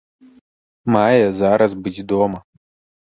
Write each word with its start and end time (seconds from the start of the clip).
Мае 0.95 1.27
зараз 1.41 1.71
быць 1.83 2.05
дома. 2.13 2.39